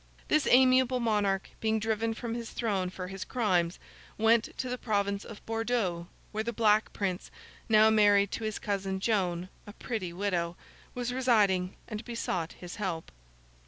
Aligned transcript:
This 0.29 0.47
amiable 0.49 0.99
monarch 0.99 1.51
being 1.59 1.79
driven 1.79 2.15
from 2.15 2.33
his 2.33 2.49
throne 2.49 2.89
for 2.89 3.05
his 3.05 3.23
crimes, 3.23 3.77
went 4.17 4.49
to 4.57 4.67
the 4.67 4.79
province 4.79 5.23
of 5.23 5.45
Bordeaux, 5.45 6.07
where 6.31 6.43
the 6.43 6.51
Black 6.51 6.91
Prince—now 6.91 7.91
married 7.91 8.31
to 8.31 8.43
his 8.43 8.57
cousin 8.57 8.99
Joan, 8.99 9.47
a 9.67 9.73
pretty 9.73 10.11
widow—was 10.11 11.13
residing, 11.13 11.75
and 11.87 12.03
besought 12.03 12.53
his 12.53 12.77
help. 12.77 13.11